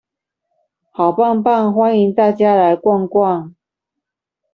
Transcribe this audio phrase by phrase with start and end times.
[0.89, 3.53] 好棒棒，歡迎大家來逛逛